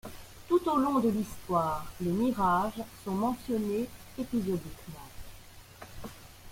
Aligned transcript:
Tout 0.49 0.61
au 0.67 0.77
long 0.79 0.97
de 0.99 1.09
l'histoire 1.09 1.85
les 2.01 2.09
mirages 2.09 2.81
sont 3.05 3.11
mentionnés 3.13 3.87
épisodiquement. 4.17 5.07